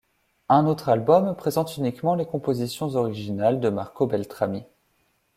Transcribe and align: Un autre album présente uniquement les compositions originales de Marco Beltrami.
Un 0.49 0.65
autre 0.65 0.89
album 0.89 1.35
présente 1.35 1.77
uniquement 1.77 2.15
les 2.15 2.25
compositions 2.25 2.89
originales 2.95 3.59
de 3.59 3.69
Marco 3.69 4.07
Beltrami. 4.07 4.63